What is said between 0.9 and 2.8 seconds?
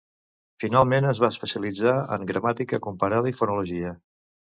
es va especialitzar en gramàtica